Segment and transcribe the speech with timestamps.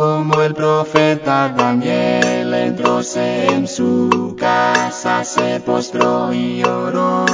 [0.00, 7.26] Como el profeta Daniel entróse en su casa, se postró y oró.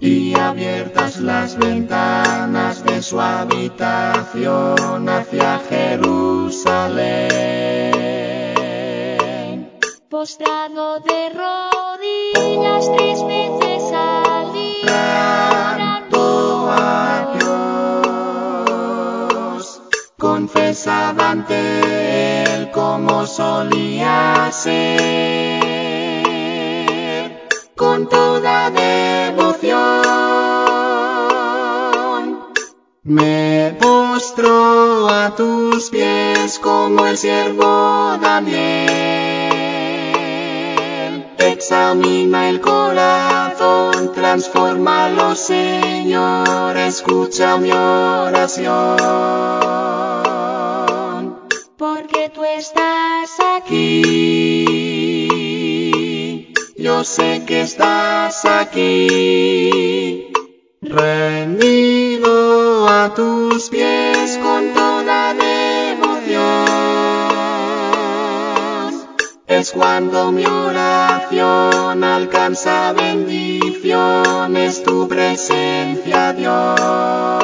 [0.00, 6.98] Y abiertas las ventanas de su habitación hacia Jerusalén.
[10.08, 13.22] Postrado de rodillas tres
[20.42, 25.62] confesaba ante él como solía ser,
[27.76, 30.02] con toda devoción.
[33.04, 38.88] Me postro a tus pies como el siervo Daniel.
[41.38, 49.31] Examina el corazón, transfórmalo, Señor, escucha mi oración.
[53.72, 54.12] Aquí.
[56.76, 60.30] Yo sé que estás aquí,
[60.82, 62.28] rendido
[62.88, 66.66] a tus pies con toda devoción.
[69.46, 77.41] Es cuando mi oración alcanza bendiciones, tu presencia, Dios.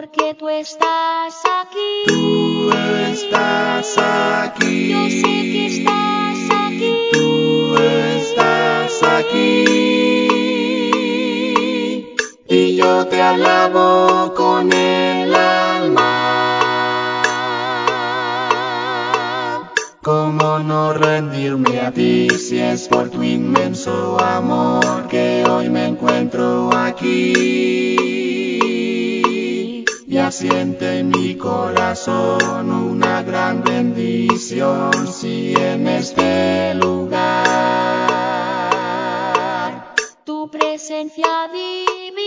[0.00, 2.04] Porque tú estás aquí.
[2.06, 2.70] Tú
[3.10, 4.90] estás aquí.
[4.90, 6.94] Yo sé que estás aquí.
[7.12, 9.64] Tú estás aquí.
[12.46, 16.12] Y yo te alabo con el alma.
[20.00, 26.70] ¿Cómo no rendirme a ti si es por tu inmenso amor que hoy me encuentro
[26.72, 28.27] aquí?
[30.28, 37.14] Y asiente en mi corazón una gran bendición si en este lugar.
[40.24, 42.17] Tu presencia divina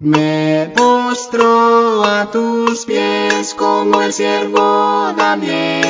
[0.00, 5.82] Me postro a tus pies como el siervo Daniel.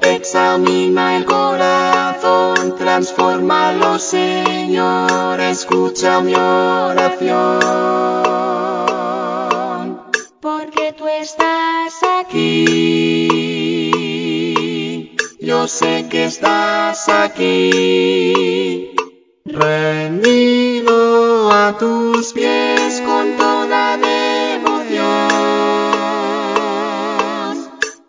[0.00, 7.58] Examina el corazón, transfórmalo, Señor, escucha mi oración.
[10.40, 13.56] Porque tú estás aquí.
[15.40, 18.94] Yo sé que estás aquí,
[19.44, 20.55] rendido
[21.76, 25.28] a tus pies con toda devoción.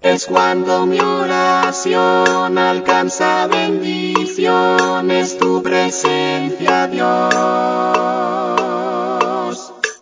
[0.01, 7.07] Es cuando mi oración alcanza bendiciones, tu presencia, Dios.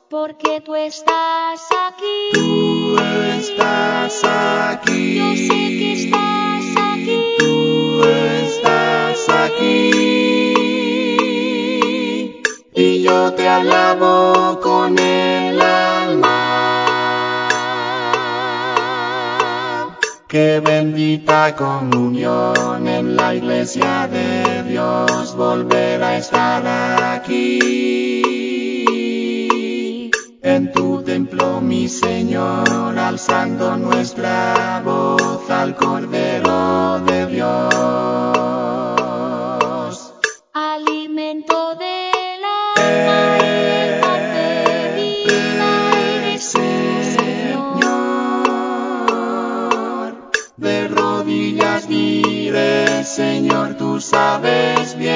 [0.10, 2.30] Porque tú estás aquí.
[2.34, 2.98] Tú
[3.38, 5.16] estás aquí.
[5.18, 5.65] Yo sé
[13.56, 16.38] alabo con el alma.
[20.28, 26.65] Qué bendita comunión en la iglesia de Dios volver a estar
[54.10, 55.16] sabes bien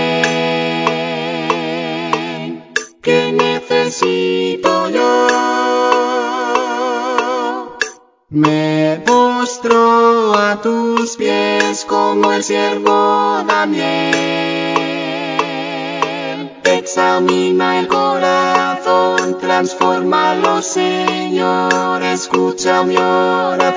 [3.02, 5.28] que necesito yo.
[8.30, 14.90] Me postro a tus pies como el siervo Daniel.
[16.64, 23.69] Examina el corazón, transfórmalo, Señor, escucha mi oración.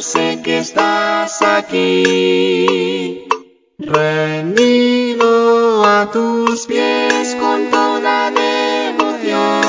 [0.00, 3.28] Yo sé que estás aquí,
[3.76, 5.28] rendido
[5.84, 9.60] a tus pies con toda devoción.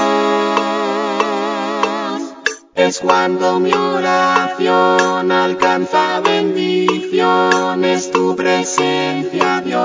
[2.76, 9.82] Es cuando mi oración alcanza bendición, es tu presencia, Dios.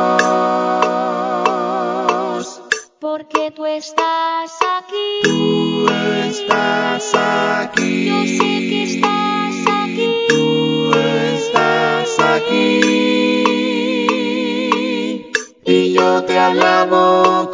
[3.00, 5.22] Porque tú estás aquí.
[5.24, 5.88] Tú
[6.28, 8.06] estás aquí.
[8.06, 9.25] Yo sé que estás
[16.22, 17.50] te alabo